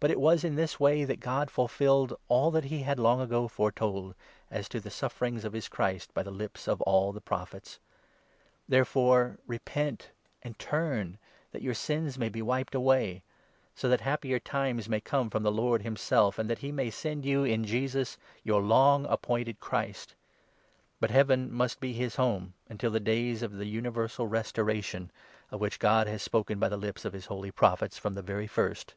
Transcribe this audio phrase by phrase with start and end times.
[0.00, 3.20] But it was in this way 18 that God fulfilled all that he had long
[3.20, 4.14] ago foretold,
[4.50, 7.78] as to the sufferings of his Christ, by the lips of all the Prophets.
[8.68, 10.10] There 19 fore, repent
[10.42, 11.18] and turn,
[11.52, 13.22] that your sins may be wiped away;
[13.76, 16.90] so that happier times may come from the Lord himself, and that 20 he may
[16.90, 20.16] send you, in Jesus, your long appointed Christ.
[21.00, 25.12] But 21 Heaven must be his home, until the days of the Universal Restoration,
[25.52, 28.48] of which God has spoken by the lips of his holy Prophets from the very
[28.48, 28.94] first.